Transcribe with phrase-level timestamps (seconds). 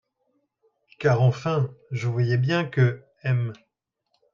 [0.97, 3.53] Car enfin, je voyais bien que M.